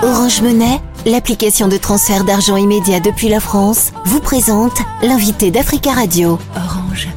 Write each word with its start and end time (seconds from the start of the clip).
Orange 0.00 0.42
Monnaie, 0.42 0.78
l'application 1.06 1.66
de 1.66 1.76
transfert 1.76 2.22
d'argent 2.22 2.56
immédiat 2.56 3.00
depuis 3.00 3.28
la 3.28 3.40
France, 3.40 3.90
vous 4.04 4.20
présente 4.20 4.78
l'invité 5.02 5.50
d'Africa 5.50 5.92
Radio. 5.92 6.38
Orange. 6.54 7.08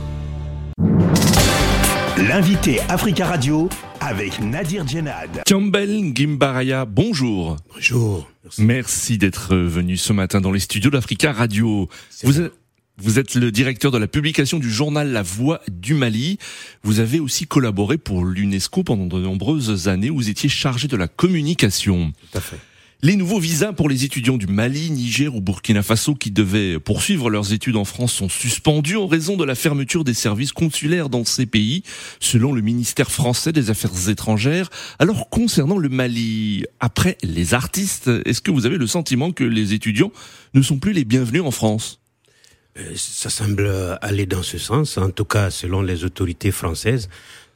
L'invité 2.17 2.79
Africa 2.89 3.27
Radio 3.27 3.69
avec 3.99 4.41
Nadir 4.41 4.87
Djenad. 4.87 5.43
Campbell 5.47 6.11
Gimbaraya, 6.15 6.85
bonjour. 6.85 7.57
Bonjour. 7.71 8.27
Merci, 8.57 9.19
d'être 9.19 9.55
venu 9.55 9.95
ce 9.95 10.11
matin 10.11 10.41
dans 10.41 10.51
les 10.51 10.59
studios 10.59 10.89
d'Africa 10.89 11.33
Radio. 11.33 11.87
Vous 12.23 12.41
êtes, 12.41 12.51
vous 12.97 13.19
êtes 13.19 13.35
le 13.35 13.51
directeur 13.51 13.91
de 13.91 13.99
la 13.99 14.07
publication 14.07 14.57
du 14.57 14.71
journal 14.71 15.11
La 15.11 15.21
Voix 15.21 15.61
du 15.69 15.93
Mali. 15.93 16.39
Vous 16.81 16.99
avez 16.99 17.19
aussi 17.19 17.45
collaboré 17.45 17.99
pour 17.99 18.25
l'UNESCO 18.25 18.81
pendant 18.81 19.05
de 19.05 19.21
nombreuses 19.21 19.87
années. 19.87 20.09
Vous 20.09 20.31
étiez 20.31 20.49
chargé 20.49 20.87
de 20.87 20.97
la 20.97 21.07
communication. 21.07 22.11
Tout 22.31 22.37
à 22.39 22.41
fait. 22.41 22.57
Les 23.03 23.15
nouveaux 23.15 23.39
visas 23.39 23.73
pour 23.73 23.89
les 23.89 24.05
étudiants 24.05 24.37
du 24.37 24.45
Mali, 24.45 24.91
Niger 24.91 25.33
ou 25.35 25.41
Burkina 25.41 25.81
Faso 25.81 26.13
qui 26.13 26.29
devaient 26.29 26.79
poursuivre 26.79 27.31
leurs 27.31 27.51
études 27.51 27.75
en 27.75 27.83
France 27.83 28.13
sont 28.13 28.29
suspendus 28.29 28.95
en 28.95 29.07
raison 29.07 29.37
de 29.37 29.43
la 29.43 29.55
fermeture 29.55 30.03
des 30.03 30.13
services 30.13 30.51
consulaires 30.51 31.09
dans 31.09 31.25
ces 31.25 31.47
pays, 31.47 31.81
selon 32.19 32.53
le 32.53 32.61
ministère 32.61 33.09
français 33.09 33.53
des 33.53 33.71
Affaires 33.71 34.07
étrangères. 34.07 34.69
Alors 34.99 35.31
concernant 35.31 35.79
le 35.79 35.89
Mali, 35.89 36.65
après 36.79 37.17
les 37.23 37.55
artistes, 37.55 38.07
est-ce 38.25 38.41
que 38.41 38.51
vous 38.51 38.67
avez 38.67 38.77
le 38.77 38.85
sentiment 38.85 39.31
que 39.31 39.43
les 39.43 39.73
étudiants 39.73 40.11
ne 40.53 40.61
sont 40.61 40.77
plus 40.77 40.93
les 40.93 41.03
bienvenus 41.03 41.41
en 41.41 41.51
France? 41.51 42.01
Euh, 42.77 42.93
Ça 42.95 43.31
semble 43.31 43.97
aller 44.03 44.27
dans 44.27 44.43
ce 44.43 44.59
sens, 44.59 44.99
en 44.99 45.09
tout 45.09 45.25
cas 45.25 45.49
selon 45.49 45.81
les 45.81 46.03
autorités 46.03 46.51
françaises. 46.51 47.09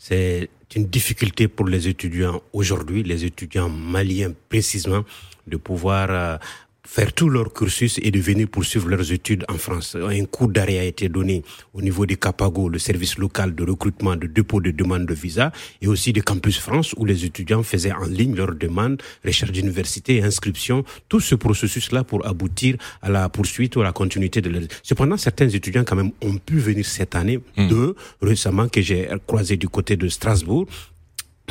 C'est 0.08 0.50
une 0.76 0.86
difficulté 0.86 1.48
pour 1.48 1.66
les 1.66 1.88
étudiants 1.88 2.40
aujourd'hui, 2.54 3.02
les 3.02 3.26
étudiants 3.26 3.70
maliens 3.70 4.34
précisément, 4.50 5.04
de 5.48 5.58
pouvoir 5.58 6.09
euh, 6.12 6.38
faire 6.85 7.13
tout 7.13 7.30
leur 7.30 7.52
cursus 7.53 8.00
et 8.02 8.11
de 8.11 8.19
venir 8.19 8.47
poursuivre 8.47 8.88
leurs 8.89 9.11
études 9.11 9.45
en 9.50 9.58
France. 9.58 9.95
Un 9.95 10.25
coup 10.25 10.47
d'arrêt 10.47 10.80
a 10.80 10.83
été 10.83 11.09
donné 11.09 11.44
au 11.73 11.81
niveau 11.81 12.05
du 12.05 12.17
CAPAGO, 12.17 12.69
le 12.69 12.80
service 12.80 13.17
local 13.17 13.55
de 13.55 13.64
recrutement 13.64 14.16
de 14.16 14.27
dépôt 14.27 14.61
de 14.61 14.72
demande 14.72 15.05
de 15.05 15.14
visa, 15.14 15.52
et 15.81 15.88
aussi 15.88 16.14
de 16.14 16.22
Campus 16.22 16.59
France, 16.59 16.94
où 16.97 17.05
les 17.05 17.25
étudiants 17.25 17.64
faisaient 17.64 17.92
en 17.92 18.05
ligne 18.05 18.36
leurs 18.36 18.55
demandes, 18.55 19.02
recherche 19.25 19.52
d'université, 19.52 20.23
inscription, 20.23 20.83
tout 21.09 21.19
ce 21.19 21.36
processus-là 21.36 22.03
pour 22.03 22.25
aboutir 22.25 22.77
à 23.02 23.09
la 23.09 23.30
poursuite 23.30 23.75
ou 23.75 23.81
à 23.81 23.83
la 23.83 23.92
continuité 23.92 24.42
de 24.42 24.49
leur... 24.49 24.61
Cependant, 24.83 25.17
certains 25.17 25.49
étudiants 25.49 25.83
quand 25.83 25.95
même 25.95 26.11
ont 26.22 26.38
pu 26.38 26.58
venir 26.59 26.86
cette 26.86 27.16
année, 27.16 27.39
mmh. 27.58 27.67
deux 27.67 27.95
récemment 28.22 28.67
que 28.67 28.81
j'ai 28.81 29.09
croisé 29.25 29.58
du 29.58 29.67
côté 29.67 29.97
de 29.97 30.08
Strasbourg, 30.08 30.67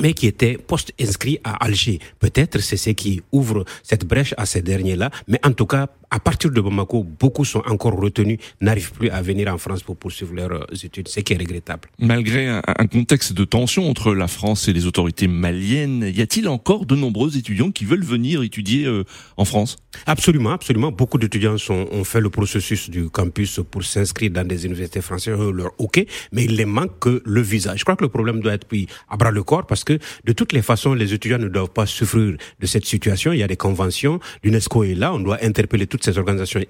mais 0.01 0.13
qui 0.13 0.27
était 0.27 0.57
post-inscrit 0.57 1.39
à 1.45 1.65
Alger. 1.65 1.99
Peut-être 2.19 2.59
c'est 2.59 2.77
ce 2.77 2.91
qui 2.91 3.23
ouvre 3.33 3.65
cette 3.83 4.05
brèche 4.05 4.35
à 4.37 4.47
ces 4.47 4.63
derniers-là, 4.63 5.11
mais 5.29 5.41
en 5.45 5.53
tout 5.53 5.67
cas, 5.67 5.89
à 6.11 6.21
partir 6.21 6.51
de 6.51 6.61
Bamako, 6.61 7.05
beaucoup 7.05 7.45
sont 7.45 7.63
encore 7.67 7.99
retenus, 7.99 8.39
n'arrivent 8.61 8.93
plus 8.93 9.11
à 9.11 9.23
venir 9.23 9.53
en 9.53 9.59
France 9.59 9.83
pour 9.83 9.97
poursuivre 9.97 10.35
leurs 10.35 10.53
euh, 10.53 10.67
études, 10.83 11.09
ce 11.09 11.21
qui 11.21 11.33
est 11.33 11.37
regrettable. 11.37 11.89
Malgré 11.99 12.49
un 12.49 12.87
contexte 12.87 13.33
de 13.33 13.45
tension 13.45 13.89
entre 13.89 14.15
la 14.15 14.29
France 14.29 14.69
et 14.69 14.73
les 14.73 14.87
autorités 14.87 15.29
maliennes, 15.29 16.11
y 16.15 16.21
a-t-il 16.21 16.49
encore 16.49 16.87
de 16.87 16.95
nombreux 16.95 17.37
étudiants 17.37 17.71
qui 17.71 17.85
veulent 17.85 18.05
venir 18.05 18.43
étudier 18.43 18.87
euh, 18.87 19.05
en 19.37 19.45
France? 19.45 19.77
Absolument, 20.07 20.51
absolument. 20.51 20.93
Beaucoup 20.93 21.19
d'étudiants 21.19 21.57
ont 21.71 22.05
fait 22.05 22.21
le 22.21 22.31
processus 22.31 22.91
du 22.91 23.09
campus 23.09 23.61
pour 23.71 23.85
s'inscrire 23.85 24.31
dans 24.31 24.47
des 24.47 24.67
universités 24.67 25.01
françaises, 25.01 25.39
leur 25.39 25.73
OK, 25.79 26.05
mais 26.33 26.45
il 26.45 26.57
les 26.57 26.65
manque 26.65 26.99
que 26.99 27.23
le 27.25 27.41
visa. 27.41 27.75
Je 27.77 27.85
crois 27.85 27.97
que 27.97 28.05
le 28.05 28.11
problème 28.11 28.41
doit 28.41 28.55
être 28.55 28.67
pris 28.67 28.87
à 29.09 29.17
bras 29.17 29.31
le 29.31 29.43
corps 29.43 29.67
parce 29.67 29.85
que 29.85 29.99
de 30.25 30.33
toutes 30.33 30.53
les 30.53 30.63
façons, 30.63 30.95
les 30.95 31.13
étudiants 31.13 31.39
ne 31.39 31.49
doivent 31.49 31.71
pas 31.71 31.87
souffrir 31.87 32.37
de 32.61 32.67
cette 32.67 32.85
situation. 32.85 33.33
Il 33.33 33.39
y 33.39 33.43
a 33.43 33.49
des 33.49 33.57
conventions, 33.57 34.21
l'UNESCO 34.43 34.85
est 34.85 34.95
là, 34.95 35.13
on 35.15 35.21
doit 35.21 35.39
interpeller 35.43 35.87
toutes 35.87 36.04
ces 36.05 36.19
organisations 36.19 36.61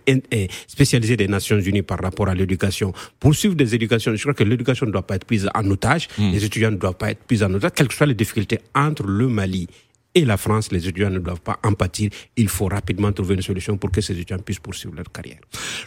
spécialisées 0.67 1.17
des 1.17 1.29
Nations 1.29 1.59
Unies 1.59 1.83
par 1.83 2.01
rapport 2.01 2.29
à 2.29 2.35
l'éducation. 2.35 2.93
Poursuivre 3.21 3.55
des 3.55 3.75
éducations, 3.75 4.15
je 4.15 4.23
crois 4.23 4.35
que 4.35 4.45
l'éducation 4.45 4.87
ne 4.87 4.93
doit 4.93 5.07
pas 5.07 5.17
être 5.17 5.25
prise 5.25 5.49
en 5.55 5.71
otage, 5.71 6.09
hmm. 6.19 6.31
les 6.33 6.45
étudiants 6.45 6.71
ne 6.71 6.77
doivent 6.77 6.95
pas 6.95 7.11
être 7.11 7.25
pris 7.25 7.43
en 7.43 7.53
otage, 7.53 7.73
quelles 7.75 7.89
que 7.89 7.95
soient 7.95 8.07
les 8.07 8.15
difficultés 8.15 8.61
entre 8.75 9.05
le 9.07 9.29
Mali 9.29 9.69
et 10.15 10.25
la 10.25 10.37
France, 10.37 10.71
les 10.71 10.87
étudiants 10.87 11.11
ne 11.11 11.19
doivent 11.19 11.41
pas 11.41 11.59
en 11.65 11.73
pâtir. 11.73 12.11
Il 12.37 12.49
faut 12.49 12.67
rapidement 12.67 13.13
trouver 13.13 13.35
une 13.35 13.43
solution 13.43 13.77
pour 13.77 13.91
que 13.91 14.01
ces 14.01 14.13
étudiants 14.13 14.39
puissent 14.39 14.61
poursuivre 14.61 14.95
leur 14.95 15.11
carrière. 15.11 15.39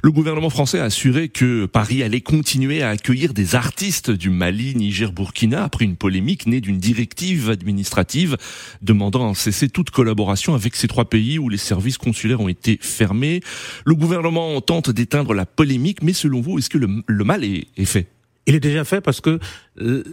Le 0.04 0.12
gouvernement 0.12 0.50
français 0.50 0.80
a 0.80 0.86
assuré 0.86 1.30
que 1.30 1.66
Paris 1.66 2.04
allait 2.04 2.22
continuer 2.22 2.82
à 2.84 2.90
accueillir 2.90 3.34
des 3.34 3.56
artistes 3.56 4.12
du 4.12 4.30
Mali, 4.30 4.76
Niger, 4.76 5.14
Burkina 5.14 5.64
après 5.64 5.86
une 5.86 5.96
polémique 5.96 6.46
née 6.46 6.60
d'une 6.60 6.78
directive 6.78 7.50
administrative 7.50 8.38
demandant 8.82 9.32
à 9.32 9.36
cesser 9.36 9.70
toute 9.70 9.92
collaboration 9.92 10.56
avec 10.56 10.76
ces 10.76 10.88
trois 10.88 11.06
pays 11.06 11.40
où 11.40 11.48
les 11.48 11.58
services 11.58 11.98
consulaires 11.98 12.42
ont 12.42 12.50
été 12.50 12.78
fermés. 12.82 13.42
Le 13.86 13.96
gouvernement 13.96 14.60
tente 14.62 14.90
d'éteindre 14.90 15.34
la 15.34 15.46
polémique, 15.46 16.04
mais 16.04 16.14
selon 16.14 16.42
vous, 16.42 16.60
est-ce 16.60 16.70
que 16.70 16.78
le, 16.78 17.24
mal 17.24 17.44
est 17.44 17.86
fait? 17.86 18.08
Il 18.46 18.56
est 18.56 18.60
déjà 18.62 18.86
fait 18.86 19.02
parce 19.02 19.22
que 19.22 19.40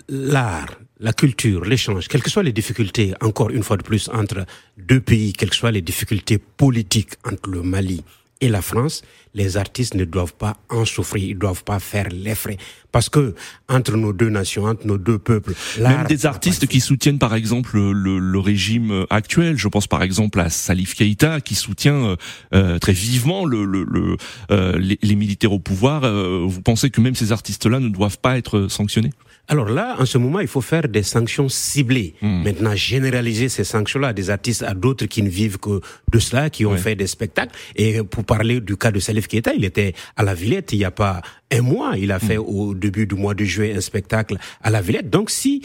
l'art, 0.08 0.76
la 1.00 1.12
culture, 1.12 1.64
l'échange, 1.64 2.08
quelles 2.08 2.22
que 2.22 2.30
soient 2.30 2.42
les 2.42 2.52
difficultés, 2.52 3.14
encore 3.20 3.50
une 3.50 3.62
fois 3.62 3.76
de 3.76 3.82
plus, 3.82 4.08
entre 4.12 4.46
deux 4.76 5.00
pays, 5.00 5.32
quelles 5.32 5.50
que 5.50 5.56
soient 5.56 5.72
les 5.72 5.82
difficultés 5.82 6.38
politiques 6.38 7.14
entre 7.24 7.50
le 7.50 7.62
Mali 7.62 8.04
et 8.40 8.48
la 8.48 8.62
France, 8.62 9.02
les 9.34 9.56
artistes 9.56 9.94
ne 9.94 10.04
doivent 10.04 10.34
pas 10.34 10.56
en 10.70 10.84
souffrir, 10.84 11.24
ils 11.24 11.38
doivent 11.38 11.64
pas 11.64 11.78
faire 11.78 12.08
les 12.10 12.34
frais. 12.34 12.56
Parce 12.92 13.08
que 13.08 13.34
entre 13.68 13.96
nos 13.96 14.12
deux 14.12 14.28
nations, 14.28 14.64
entre 14.66 14.86
nos 14.86 14.98
deux 14.98 15.18
peuples, 15.18 15.52
même 15.80 16.04
des 16.04 16.26
artistes 16.26 16.68
qui 16.68 16.80
soutiennent 16.80 17.18
par 17.18 17.34
exemple 17.34 17.76
le, 17.76 18.20
le, 18.20 18.38
régime 18.38 19.04
actuel, 19.10 19.56
je 19.56 19.66
pense 19.66 19.88
par 19.88 20.04
exemple 20.04 20.38
à 20.38 20.48
Salif 20.48 20.94
Keïta 20.94 21.40
qui 21.40 21.56
soutient 21.56 22.10
euh, 22.10 22.16
euh 22.54 22.78
très 22.78 22.92
vivement 22.92 23.44
le, 23.46 23.64
le, 23.64 23.84
le 23.84 24.16
euh, 24.52 24.78
les, 24.78 24.98
les, 25.02 25.16
militaires 25.16 25.52
au 25.52 25.58
pouvoir. 25.58 26.04
Euh, 26.04 26.44
vous 26.46 26.62
pensez 26.62 26.90
que 26.90 27.00
même 27.00 27.16
ces 27.16 27.32
artistes-là 27.32 27.80
ne 27.80 27.88
doivent 27.88 28.18
pas 28.18 28.38
être 28.38 28.68
sanctionnés? 28.68 29.10
Alors 29.46 29.68
là, 29.68 29.96
en 29.98 30.06
ce 30.06 30.16
moment, 30.16 30.40
il 30.40 30.48
faut 30.48 30.62
faire 30.62 30.88
des 30.88 31.02
sanctions 31.02 31.50
ciblées. 31.50 32.14
Hmm. 32.22 32.44
Maintenant, 32.44 32.74
généraliser 32.74 33.50
ces 33.50 33.64
sanctions-là 33.64 34.08
à 34.08 34.12
des 34.14 34.30
artistes, 34.30 34.62
à 34.62 34.72
d'autres 34.72 35.04
qui 35.04 35.22
ne 35.22 35.28
vivent 35.28 35.58
que 35.58 35.80
de 36.10 36.18
cela, 36.18 36.48
qui 36.48 36.64
ont 36.64 36.76
fait 36.78 36.94
des 36.94 37.06
spectacles. 37.06 37.54
Et 37.76 38.02
pour 38.02 38.24
parler 38.24 38.60
du 38.60 38.76
cas 38.76 38.90
de 38.90 39.00
Salif 39.00 39.23
Il 39.32 39.64
était 39.64 39.94
à 40.16 40.22
la 40.22 40.34
Villette 40.34 40.72
il 40.72 40.78
n'y 40.78 40.84
a 40.84 40.90
pas 40.90 41.22
un 41.50 41.62
mois. 41.62 41.96
Il 41.96 42.12
a 42.12 42.18
fait 42.18 42.38
hmm. 42.38 42.44
au 42.46 42.74
début 42.74 43.06
du 43.06 43.14
mois 43.14 43.34
de 43.34 43.44
juin 43.44 43.76
un 43.76 43.80
spectacle 43.80 44.36
à 44.62 44.70
la 44.70 44.80
Villette. 44.80 45.10
Donc 45.10 45.30
si, 45.30 45.62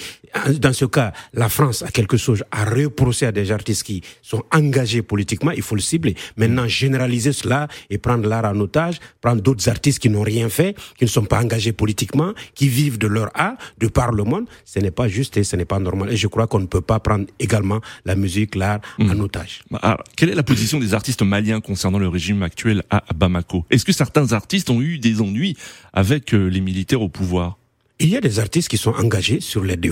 dans 0.60 0.74
ce 0.74 0.86
cas, 0.86 1.14
la 1.34 1.50
France 1.50 1.84
a 1.84 1.90
quelque 1.90 2.18
chose 2.18 2.44
à 2.52 2.66
reprocher 2.66 3.26
à 3.26 3.32
des 3.32 3.52
artistes 3.52 3.84
qui 3.84 4.02
sont 4.22 4.44
engagés 4.52 5.02
politiquement, 5.02 5.52
il 5.52 5.62
faut 5.62 5.76
le 5.76 5.82
cibler. 5.82 6.16
Maintenant, 6.38 6.68
généraliser 6.68 7.34
cela 7.34 7.68
et 7.90 7.98
prendre 7.98 8.28
l'art 8.28 8.46
en 8.46 8.60
otage, 8.60 9.00
prendre 9.22 9.42
d'autres 9.42 9.68
artistes 9.70 10.00
qui 10.00 10.10
n'ont 10.10 10.22
rien 10.22 10.50
fait, 10.50 10.76
qui 10.98 11.06
ne 11.06 11.10
sont 11.10 11.26
pas 11.26 11.42
engagés 11.42 11.72
politiquement, 11.72 12.34
qui 12.56 12.70
vivent 12.70 12.98
de 12.98 13.08
leur 13.08 13.32
art, 13.34 13.58
de 13.78 13.88
par 13.88 14.12
le 14.12 14.24
monde, 14.24 14.46
ce 14.66 14.80
n'est 14.80 14.92
pas 14.92 15.08
juste 15.08 15.38
et 15.38 15.44
ce 15.44 15.56
n'est 15.56 15.66
pas 15.66 15.80
normal. 15.80 16.12
Et 16.12 16.18
je 16.18 16.28
crois 16.28 16.48
qu'on 16.48 16.60
ne 16.60 16.68
peut 16.68 16.82
pas 16.82 17.00
prendre 17.00 17.26
également 17.40 17.82
la 18.06 18.16
musique, 18.16 18.56
l'art 18.56 18.80
en 19.00 19.06
hmm. 19.06 19.22
otage. 19.22 19.64
Alors, 19.82 19.98
bah, 19.98 20.04
quelle 20.16 20.30
est 20.30 20.36
la 20.36 20.44
position 20.44 20.80
des 20.80 20.94
artistes 20.94 21.22
maliens 21.22 21.62
concernant 21.62 22.00
le 22.00 22.08
régime 22.08 22.44
actuel 22.44 22.84
à 22.90 23.04
Bamako? 23.16 23.66
Est-ce 23.70 23.86
que 23.86 23.92
certains 23.92 24.32
artistes 24.34 24.70
ont 24.70 24.82
eu 24.82 25.00
des 25.00 25.22
ennuis 25.22 25.56
avec 25.94 26.34
euh, 26.34 26.48
les 26.48 26.62
militaires 26.62 27.02
au 27.02 27.10
pouvoir. 27.10 27.58
Il 28.02 28.08
y 28.08 28.16
a 28.16 28.22
des 28.22 28.40
artistes 28.40 28.70
qui 28.70 28.78
sont 28.78 28.94
engagés 28.94 29.42
sur 29.42 29.64
les 29.64 29.76
deux 29.76 29.92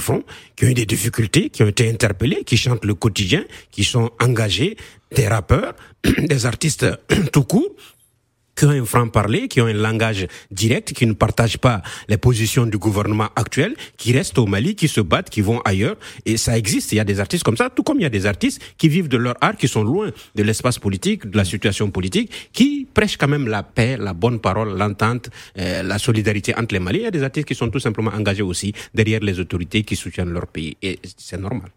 qui 0.55 0.65
ont 0.65 0.69
eu 0.69 0.73
des 0.73 0.85
difficultés, 0.85 1.49
qui 1.49 1.63
ont 1.63 1.67
été 1.67 1.89
interpellés, 1.89 2.43
qui 2.45 2.55
chantent 2.55 2.85
le 2.85 2.95
quotidien, 2.95 3.43
qui 3.69 3.83
sont 3.83 4.11
engagés, 4.21 4.77
des 5.13 5.27
rappeurs, 5.27 5.75
des 6.17 6.45
artistes 6.45 6.85
tout 7.33 7.43
court, 7.43 7.69
qui 8.57 8.66
ont 8.66 8.72
un 8.72 8.85
franc-parler, 8.85 9.47
qui 9.47 9.62
ont 9.62 9.68
un 9.68 9.73
langage 9.73 10.28
direct, 10.51 10.94
qui 10.94 11.06
ne 11.06 11.13
partagent 11.13 11.59
pas 11.59 11.81
les 12.09 12.18
positions 12.18 12.66
du 12.66 12.78
gouvernement 12.78 13.29
actuel, 13.35 13.75
qui 13.97 14.12
restent 14.12 14.40
au 14.40 14.45
Mali, 14.45 14.75
qui 14.75 14.88
se 14.88 15.01
battent, 15.01 15.29
qui 15.29 15.41
vont 15.41 15.62
ailleurs. 15.62 15.95
Et 16.25 16.38
ça 16.38 16.57
existe. 16.57 16.91
Il 16.91 16.95
y 16.95 17.00
a 17.00 17.03
des 17.03 17.19
artistes 17.19 17.44
comme 17.44 17.57
ça, 17.57 17.69
tout 17.69 17.84
comme 17.84 18.00
il 18.00 18.03
y 18.03 18.06
a 18.06 18.09
des 18.09 18.25
artistes 18.25 18.62
qui 18.78 18.90
vivent 18.90 19.07
de 19.07 19.18
leur 19.18 19.35
art, 19.41 19.56
qui 19.56 19.68
sont 19.68 19.83
loin 19.83 20.09
de 20.36 20.44
l'espace 20.44 20.80
politique, 20.80 21.27
de 21.30 21.38
la 21.38 21.45
situation 21.45 21.92
politique, 21.92 22.31
qui 22.51 22.88
prêchent 22.92 23.18
quand 23.18 23.27
même 23.27 23.48
la 23.48 23.63
paix, 23.63 23.98
la 23.98 24.13
bonne 24.13 24.39
parole, 24.39 24.77
l'entente, 24.77 25.30
euh, 25.57 25.83
la 25.83 25.98
solidarité 26.00 26.56
entre 26.56 26.74
les 26.74 26.80
Mali. 26.80 27.00
Il 27.00 27.03
y 27.03 27.07
a 27.07 27.12
des 27.12 27.24
artistes 27.24 27.48
qui 27.48 27.56
sont 27.56 27.69
tout 27.69 27.80
simplement 27.80 28.12
engagés 28.12 28.44
aussi 28.44 28.74
derrière 28.94 29.19
les 29.19 29.39
autorités 29.39 29.83
qui 29.83 29.95
soutiennent 29.95 30.31
leur 30.31 30.48
pays. 30.48 30.75
Et 30.81 31.00
c'est 31.18 31.39
normal. 31.39 31.69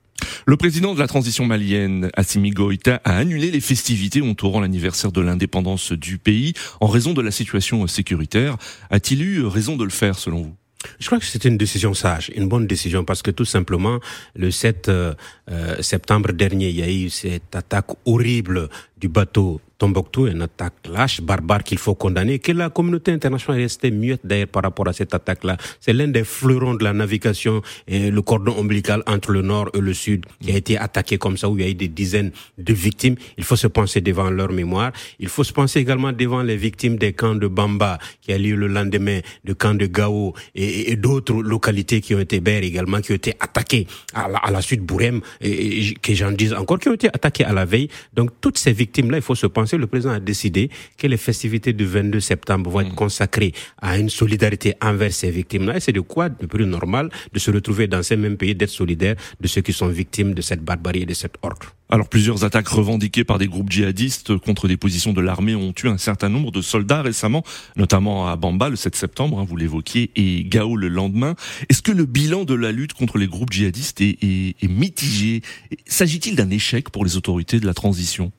Le 0.46 0.56
président 0.56 0.94
de 0.94 0.98
la 0.98 1.06
transition 1.06 1.46
malienne, 1.46 2.10
Assimi 2.14 2.50
Goïta, 2.50 3.00
a 3.04 3.16
annulé 3.16 3.50
les 3.50 3.60
festivités 3.60 4.22
entourant 4.22 4.60
l'anniversaire 4.60 5.12
de 5.12 5.20
l'indépendance 5.20 5.92
du 5.92 6.18
pays 6.18 6.54
en 6.80 6.86
raison 6.86 7.12
de 7.12 7.22
la 7.22 7.30
situation 7.30 7.86
sécuritaire. 7.86 8.56
A-t-il 8.90 9.22
eu 9.22 9.44
raison 9.44 9.76
de 9.76 9.84
le 9.84 9.90
faire 9.90 10.18
selon 10.18 10.42
vous? 10.42 10.56
Je 10.98 11.06
crois 11.06 11.18
que 11.18 11.26
c'est 11.26 11.44
une 11.44 11.58
décision 11.58 11.92
sage, 11.94 12.30
une 12.34 12.48
bonne 12.48 12.66
décision, 12.66 13.04
parce 13.04 13.22
que 13.22 13.30
tout 13.30 13.44
simplement, 13.44 14.00
le 14.34 14.50
7 14.50 14.88
euh, 14.88 15.14
euh, 15.50 15.82
septembre 15.82 16.32
dernier, 16.32 16.70
il 16.70 16.76
y 16.76 16.82
a 16.82 16.90
eu 16.90 17.10
cette 17.10 17.54
attaque 17.54 17.88
horrible 18.06 18.68
du 18.96 19.08
bateau 19.08 19.60
Tombouctou, 19.80 20.26
une 20.26 20.42
attaque 20.42 20.74
lâche, 20.92 21.22
barbare 21.22 21.64
qu'il 21.64 21.78
faut 21.78 21.94
condamner, 21.94 22.38
que 22.38 22.52
la 22.52 22.68
communauté 22.68 23.12
internationale 23.12 23.60
est 23.60 23.64
restée 23.64 23.90
muette 23.90 24.20
d'ailleurs 24.24 24.48
par 24.48 24.62
rapport 24.62 24.86
à 24.86 24.92
cette 24.92 25.14
attaque-là. 25.14 25.56
C'est 25.80 25.94
l'un 25.94 26.08
des 26.08 26.22
fleurons 26.22 26.74
de 26.74 26.84
la 26.84 26.92
navigation, 26.92 27.62
et 27.88 28.10
le 28.10 28.20
cordon 28.20 28.54
ombilical 28.58 29.02
entre 29.06 29.32
le 29.32 29.40
nord 29.40 29.70
et 29.72 29.80
le 29.80 29.94
sud, 29.94 30.26
qui 30.42 30.52
a 30.52 30.56
été 30.56 30.76
attaqué 30.76 31.16
comme 31.16 31.38
ça, 31.38 31.48
où 31.48 31.56
il 31.56 31.64
y 31.64 31.66
a 31.66 31.70
eu 31.70 31.74
des 31.74 31.88
dizaines 31.88 32.30
de 32.58 32.74
victimes. 32.74 33.14
Il 33.38 33.44
faut 33.44 33.56
se 33.56 33.68
penser 33.68 34.02
devant 34.02 34.28
leur 34.28 34.52
mémoire. 34.52 34.92
Il 35.18 35.28
faut 35.28 35.44
se 35.44 35.52
penser 35.54 35.80
également 35.80 36.12
devant 36.12 36.42
les 36.42 36.58
victimes 36.58 36.96
des 36.96 37.14
camps 37.14 37.34
de 37.34 37.46
Bamba, 37.46 37.98
qui 38.20 38.34
a 38.34 38.38
lieu 38.38 38.56
le 38.56 38.66
lendemain, 38.66 39.20
de 39.44 39.54
camp 39.54 39.72
de 39.72 39.86
Gao 39.86 40.34
et, 40.54 40.94
d'autres 40.96 41.40
localités 41.40 42.02
qui 42.02 42.14
ont 42.14 42.20
été 42.20 42.40
bères 42.40 42.62
également, 42.62 43.00
qui 43.00 43.12
ont 43.12 43.14
été 43.14 43.32
attaquées 43.40 43.86
à 44.12 44.28
la, 44.28 44.36
à 44.36 44.50
la 44.50 44.60
suite 44.60 44.82
Bourem, 44.82 45.22
et, 45.40 45.94
que 46.02 46.12
j'en 46.12 46.32
dise 46.32 46.52
encore, 46.52 46.78
qui 46.78 46.90
ont 46.90 46.94
été 46.94 47.08
attaquées 47.08 47.46
à 47.46 47.54
la 47.54 47.64
veille. 47.64 47.88
Donc 48.12 48.30
toutes 48.42 48.58
ces 48.58 48.74
victimes-là, 48.74 49.16
il 49.16 49.22
faut 49.22 49.34
se 49.34 49.46
penser, 49.46 49.69
le 49.76 49.86
président 49.86 50.12
a 50.12 50.20
décidé 50.20 50.70
que 50.96 51.06
les 51.06 51.16
festivités 51.16 51.72
du 51.72 51.86
22 51.86 52.20
septembre 52.20 52.70
vont 52.70 52.80
être 52.80 52.92
mm. 52.92 52.96
consacrées 52.96 53.52
à 53.80 53.98
une 53.98 54.10
solidarité 54.10 54.74
envers 54.80 55.12
ces 55.12 55.30
victimes-là. 55.30 55.76
Et 55.76 55.80
c'est 55.80 55.92
de 55.92 56.00
quoi 56.00 56.28
de 56.28 56.46
plus 56.46 56.66
normal 56.66 57.10
de 57.32 57.38
se 57.38 57.50
retrouver 57.50 57.86
dans 57.86 58.02
ces 58.02 58.16
mêmes 58.16 58.36
pays, 58.36 58.54
d'être 58.54 58.70
solidaire 58.70 59.16
de 59.40 59.48
ceux 59.48 59.60
qui 59.60 59.72
sont 59.72 59.88
victimes 59.88 60.34
de 60.34 60.42
cette 60.42 60.62
barbarie 60.62 61.02
et 61.02 61.06
de 61.06 61.14
cet 61.14 61.34
ordre. 61.42 61.74
Alors 61.92 62.08
plusieurs 62.08 62.44
attaques 62.44 62.68
revendiquées 62.68 63.24
par 63.24 63.38
des 63.38 63.48
groupes 63.48 63.68
djihadistes 63.68 64.38
contre 64.38 64.68
des 64.68 64.76
positions 64.76 65.12
de 65.12 65.20
l'armée 65.20 65.56
ont 65.56 65.72
tué 65.72 65.88
un 65.88 65.98
certain 65.98 66.28
nombre 66.28 66.52
de 66.52 66.62
soldats 66.62 67.02
récemment, 67.02 67.42
notamment 67.76 68.28
à 68.28 68.36
Bamba 68.36 68.68
le 68.68 68.76
7 68.76 68.94
septembre, 68.94 69.40
hein, 69.40 69.44
vous 69.46 69.56
l'évoquiez, 69.56 70.10
et 70.14 70.44
Gao 70.44 70.76
le 70.76 70.86
lendemain. 70.86 71.34
Est-ce 71.68 71.82
que 71.82 71.90
le 71.90 72.06
bilan 72.06 72.44
de 72.44 72.54
la 72.54 72.70
lutte 72.70 72.92
contre 72.92 73.18
les 73.18 73.26
groupes 73.26 73.52
djihadistes 73.52 74.00
est, 74.00 74.18
est 74.22 74.68
mitigé? 74.68 75.42
S'agit-il 75.86 76.36
d'un 76.36 76.50
échec 76.50 76.90
pour 76.90 77.04
les 77.04 77.16
autorités 77.16 77.58
de 77.58 77.66
la 77.66 77.74
transition? 77.74 78.30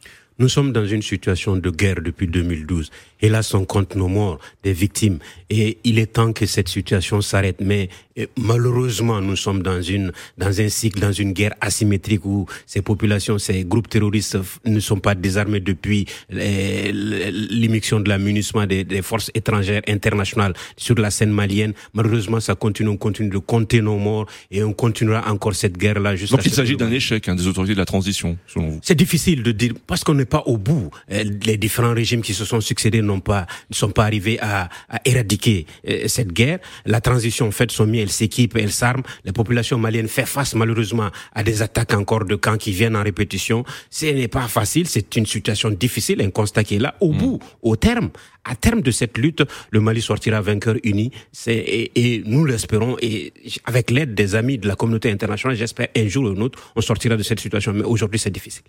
Nous 0.41 0.49
sommes 0.49 0.71
dans 0.71 0.85
une 0.85 1.03
situation 1.03 1.55
de 1.55 1.69
guerre 1.69 2.01
depuis 2.01 2.27
2012. 2.27 2.89
Et 3.21 3.29
là, 3.29 3.41
on 3.53 3.63
compte 3.65 3.95
nos 3.95 4.07
morts, 4.07 4.39
des 4.63 4.73
victimes. 4.73 5.19
Et 5.51 5.77
il 5.83 5.99
est 5.99 6.13
temps 6.13 6.33
que 6.33 6.47
cette 6.47 6.67
situation 6.67 7.21
s'arrête. 7.21 7.61
Mais 7.61 7.89
malheureusement, 8.37 9.21
nous 9.21 9.35
sommes 9.35 9.61
dans 9.61 9.81
une 9.81 10.11
dans 10.37 10.59
un 10.59 10.69
cycle, 10.69 10.99
dans 10.99 11.11
une 11.11 11.33
guerre 11.33 11.53
asymétrique 11.61 12.25
où 12.25 12.47
ces 12.65 12.81
populations, 12.81 13.37
ces 13.37 13.63
groupes 13.63 13.87
terroristes 13.87 14.37
ne 14.65 14.79
sont 14.79 14.99
pas 14.99 15.13
désarmés 15.13 15.59
depuis 15.59 16.05
l'émission 16.29 17.99
de 17.99 18.09
l'amunissement 18.09 18.65
des, 18.65 18.83
des, 18.83 19.01
forces 19.01 19.29
étrangères 19.35 19.81
internationales 19.87 20.53
sur 20.75 20.95
la 20.95 21.11
scène 21.11 21.31
malienne. 21.31 21.73
Malheureusement, 21.93 22.39
ça 22.39 22.55
continue. 22.55 22.89
On 22.89 22.97
continue 22.97 23.29
de 23.29 23.37
compter 23.37 23.81
nos 23.81 23.97
morts 23.97 24.25
et 24.49 24.63
on 24.63 24.73
continuera 24.73 25.29
encore 25.31 25.53
cette 25.53 25.77
guerre-là. 25.77 26.15
Donc 26.15 26.45
il 26.45 26.51
s'agit 26.51 26.77
d'un 26.77 26.91
échec 26.91 27.27
hein, 27.29 27.35
des 27.35 27.45
autorités 27.45 27.73
de 27.73 27.79
la 27.79 27.85
transition, 27.85 28.37
selon 28.47 28.69
vous. 28.69 28.79
C'est 28.81 28.95
difficile 28.95 29.43
de 29.43 29.51
dire 29.51 29.73
parce 29.85 30.03
qu'on 30.03 30.15
n'est 30.15 30.25
pas 30.31 30.43
au 30.45 30.57
bout. 30.57 30.89
Les 31.09 31.57
différents 31.57 31.93
régimes 31.93 32.21
qui 32.21 32.33
se 32.33 32.45
sont 32.45 32.61
succédés 32.61 33.01
n'ont 33.01 33.19
pas 33.19 33.45
ne 33.69 33.75
sont 33.75 33.91
pas 33.91 34.05
arrivés 34.05 34.39
à, 34.39 34.69
à 34.89 34.99
éradiquer 35.05 35.65
euh, 35.87 36.07
cette 36.07 36.31
guerre. 36.31 36.59
La 36.85 37.01
transition 37.01 37.47
en 37.47 37.51
fait 37.51 37.69
sont 37.71 37.85
mis, 37.85 37.99
elle 37.99 38.09
s'équipe, 38.09 38.55
elle 38.55 38.71
s'arme. 38.71 39.03
Les 39.25 39.33
populations 39.33 39.77
maliennes 39.77 40.07
font 40.07 40.25
face 40.25 40.55
malheureusement 40.55 41.09
à 41.35 41.43
des 41.43 41.61
attaques 41.61 41.93
encore 41.93 42.25
de 42.25 42.35
camps 42.35 42.57
qui 42.57 42.71
viennent 42.71 42.95
en 42.95 43.03
répétition. 43.03 43.65
Ce 43.89 44.05
n'est 44.05 44.29
pas 44.29 44.47
facile, 44.47 44.87
c'est 44.87 45.15
une 45.17 45.25
situation 45.25 45.69
difficile, 45.69 46.21
un 46.21 46.31
constat 46.31 46.63
qui 46.63 46.75
est 46.75 46.79
là. 46.79 46.95
Au 47.01 47.11
mm. 47.11 47.17
bout, 47.17 47.39
au 47.61 47.75
terme, 47.75 48.09
à 48.43 48.55
terme 48.55 48.81
de 48.81 48.91
cette 48.91 49.17
lutte, 49.17 49.43
le 49.69 49.81
Mali 49.81 50.01
sortira 50.01 50.41
vainqueur 50.41 50.75
uni. 50.83 51.11
Et, 51.47 51.91
et, 51.95 52.23
nous 52.25 52.45
l'espérons. 52.45 52.97
Et 53.01 53.33
avec 53.65 53.91
l'aide 53.91 54.15
des 54.15 54.35
amis 54.35 54.57
de 54.57 54.67
la 54.67 54.75
communauté 54.75 55.11
internationale, 55.11 55.57
j'espère 55.57 55.87
un 55.95 56.07
jour 56.07 56.25
ou 56.25 56.27
un 56.27 56.41
autre, 56.41 56.59
on 56.75 56.81
sortira 56.81 57.17
de 57.17 57.23
cette 57.23 57.39
situation. 57.39 57.73
Mais 57.73 57.83
aujourd'hui, 57.83 58.19
c'est 58.19 58.31
difficile. 58.31 58.63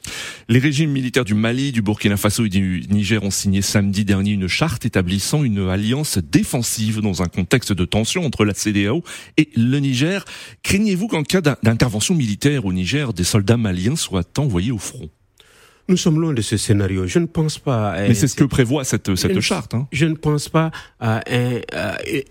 Les 0.49 0.59
régimes 0.59 0.91
militaires 0.91 1.25
du 1.25 1.35
Mali, 1.35 1.73
du 1.73 1.83
Burkina 1.83 2.17
Faso 2.17 2.45
et 2.45 2.49
du 2.49 2.85
Niger 2.91 3.23
ont 3.23 3.31
signé 3.31 3.63
samedi 3.63 4.05
dernier 4.05 4.33
une 4.33 4.49
charte 4.49 4.85
établissant 4.85 5.43
une 5.45 5.69
alliance 5.69 6.19
défensive 6.19 7.01
dans 7.01 7.23
un 7.23 7.29
contexte 7.29 7.73
de 7.73 7.85
tension 7.85 8.25
entre 8.25 8.45
la 8.45 8.55
CDAO 8.55 9.03
et 9.37 9.49
le 9.57 9.79
Niger. 9.79 10.25
Craignez-vous 10.63 11.09
qu'en 11.09 11.23
cas 11.23 11.41
d'intervention 11.41 12.15
militaire 12.15 12.67
au 12.67 12.73
Niger, 12.73 13.13
des 13.13 13.25
soldats 13.25 13.57
maliens 13.57 13.97
soient 13.97 14.25
envoyés 14.39 14.73
au 14.73 14.79
front? 14.79 15.09
Nous 15.89 15.97
sommes 15.97 16.21
loin 16.21 16.33
de 16.33 16.43
ce 16.43 16.57
scénario. 16.57 17.07
Je 17.07 17.19
ne 17.19 17.27
pense 17.27 17.59
pas. 17.59 17.95
Mais 17.99 18.15
c'est 18.15 18.29
ce 18.29 18.37
que 18.37 18.45
prévoit 18.45 18.85
cette, 18.85 19.15
cette 19.17 19.41
charte. 19.41 19.75
Hein. 19.75 19.89
Je 19.93 20.07
ne 20.07 20.15
pense 20.15 20.49
pas 20.49 20.71
à, 21.01 21.21
un, 21.31 21.61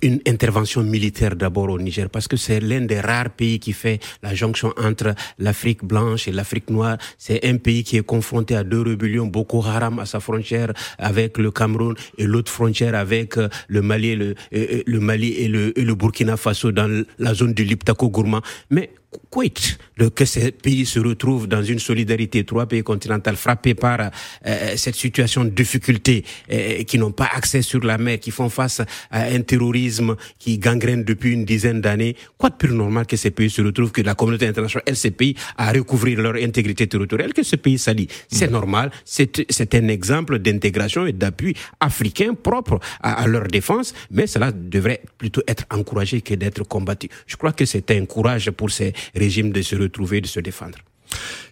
une 0.02 0.20
intervention 0.28 0.84
militaire 0.84 1.36
d'abord 1.36 1.70
au 1.70 1.80
Niger, 1.80 2.10
parce 2.10 2.28
que 2.28 2.38
c'est 2.38 2.60
l'un 2.60 2.82
des 2.82 3.00
rares 3.00 3.30
pays 3.32 3.60
qui 3.60 3.74
fait 3.74 4.00
la 4.24 4.34
jonction 4.34 4.74
entre 4.78 5.14
l'Afrique 5.38 5.84
blanche 5.84 6.28
et 6.28 6.32
l'Afrique 6.32 6.70
noire. 6.70 6.98
C'est 7.18 7.46
un 7.46 7.58
pays 7.58 7.84
qui 7.84 7.98
est 7.98 8.06
confronté 8.06 8.56
à 8.56 8.64
deux 8.64 8.82
rébellions, 8.82 9.28
Boko 9.28 9.64
Haram 9.64 10.00
à 10.00 10.06
sa 10.06 10.20
frontière 10.20 10.72
avec 10.98 11.38
le 11.38 11.52
Cameroun 11.52 11.96
et 12.18 12.26
l'autre 12.26 12.52
frontière 12.52 12.96
avec 12.96 13.38
euh, 13.38 13.50
le 13.68 13.82
Mali, 13.82 14.10
et 14.10 14.16
le, 14.16 14.26
euh, 14.26 14.34
euh, 14.54 14.84
le 14.86 15.00
Mali 15.00 15.34
et 15.34 15.48
le, 15.48 15.78
et 15.78 15.84
le 15.84 15.96
Burkina 15.96 16.38
Faso 16.38 16.72
dans 16.72 17.04
la 17.20 17.34
zone 17.34 17.54
du 17.54 17.64
Liptako-Gourma. 17.64 18.42
Mais 18.70 18.92
Quit 19.30 19.78
que 20.10 20.26
ces 20.26 20.52
pays 20.52 20.86
se 20.86 21.00
retrouvent 21.00 21.48
dans 21.48 21.62
une 21.62 21.80
solidarité, 21.80 22.44
trois 22.44 22.66
pays 22.66 22.82
continentaux 22.82 23.36
frappés 23.36 23.76
par 23.76 24.00
euh, 24.46 24.74
cette 24.76 24.96
situation 24.96 25.44
de 25.44 25.50
difficulté, 25.50 26.24
euh, 26.52 26.84
qui 26.84 26.98
n'ont 26.98 27.12
pas 27.12 27.30
accès 27.34 27.62
sur 27.62 27.82
la 27.82 27.98
mer, 27.98 28.20
qui 28.20 28.32
font 28.32 28.50
face 28.50 28.82
à 29.12 29.24
un 29.24 29.42
terrorisme 29.42 30.16
qui 30.40 30.58
gangrène 30.58 31.04
depuis 31.04 31.34
une 31.34 31.46
dizaine 31.46 31.82
d'années. 31.82 32.16
Quoi 32.38 32.50
de 32.50 32.56
plus 32.56 32.74
normal 32.74 33.06
que 33.06 33.18
ces 33.18 33.32
pays 33.32 33.50
se 33.50 33.62
retrouvent, 33.62 33.92
que 33.92 34.02
la 34.02 34.16
communauté 34.16 34.48
internationale 34.48 34.84
aide 34.88 34.96
ces 34.96 35.12
pays 35.12 35.36
à 35.58 35.72
recouvrir 35.72 36.20
leur 36.20 36.36
intégrité 36.36 36.88
territoriale, 36.88 37.34
que 37.34 37.44
ce 37.44 37.58
pays 37.58 37.78
s'allie? 37.78 38.08
C'est 38.30 38.48
mm. 38.48 38.54
normal, 38.54 38.92
c'est 39.06 39.76
un 39.76 39.88
exemple 39.88 40.40
d'intégration 40.40 41.06
et 41.06 41.14
d'appui 41.14 41.56
africain 41.80 42.34
propre 42.34 42.80
à, 43.02 43.22
à, 43.22 43.28
leur 43.28 43.48
défense, 43.48 43.94
mais 44.10 44.26
cela 44.26 44.52
devrait 44.52 45.02
plutôt 45.18 45.42
être 45.48 45.66
encouragé 45.70 46.22
que 46.22 46.34
d'être 46.34 46.64
combattu. 46.64 47.10
Je 47.28 47.36
crois 47.36 47.54
que 47.54 47.66
c'est 47.66 47.92
un 47.92 48.06
courage 48.06 48.50
pour 48.52 48.72
ces 48.72 48.94
régime 49.16 49.52
de 49.52 49.62
se 49.62 49.76
retrouver, 49.76 50.22
de 50.22 50.28
se 50.28 50.40
défendre. 50.40 50.78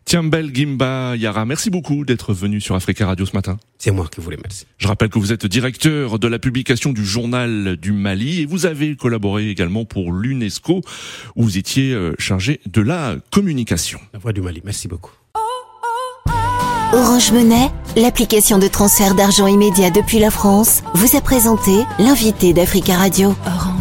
Tiambel 0.05 0.51
Gimba 0.53 1.15
Yara, 1.15 1.45
merci 1.45 1.69
beaucoup 1.69 2.05
d'être 2.05 2.33
venu 2.33 2.61
sur 2.61 2.75
Africa 2.75 3.05
Radio 3.05 3.25
ce 3.25 3.33
matin. 3.33 3.57
C'est 3.77 3.91
moi 3.91 4.07
qui 4.11 4.21
vous 4.21 4.29
remercie. 4.29 4.65
Je 4.77 4.87
rappelle 4.87 5.09
que 5.09 5.19
vous 5.19 5.31
êtes 5.31 5.45
directeur 5.45 6.17
de 6.17 6.27
la 6.27 6.39
publication 6.39 6.93
du 6.93 7.05
journal 7.05 7.77
du 7.77 7.91
Mali 7.91 8.41
et 8.41 8.45
vous 8.45 8.65
avez 8.65 8.95
collaboré 8.95 9.49
également 9.49 9.85
pour 9.85 10.11
l'UNESCO 10.11 10.81
où 11.35 11.43
vous 11.43 11.57
étiez 11.57 11.93
euh, 11.93 12.13
chargé 12.17 12.59
de 12.65 12.81
la 12.81 13.17
communication. 13.31 13.99
La 14.13 14.19
voix 14.19 14.33
du 14.33 14.41
Mali, 14.41 14.61
merci 14.63 14.87
beaucoup. 14.87 15.11
Orange 16.91 17.31
Monnaie, 17.31 17.69
l'application 17.95 18.57
de 18.57 18.67
transfert 18.67 19.13
d'argent 19.13 19.45
immédiat 19.45 19.91
depuis 19.91 20.17
la 20.17 20.31
France, 20.31 20.81
vous 20.95 21.15
a 21.15 21.21
présenté 21.21 21.83
l'invité 21.99 22.51
d'Africa 22.51 22.97
Radio. 22.97 23.35
Orange. 23.45 23.78